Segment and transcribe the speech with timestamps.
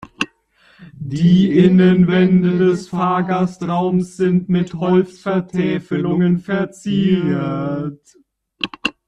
[0.97, 8.17] Die Innenwände des Fahrgastraums sind mit Holzvertäfelungen verziert.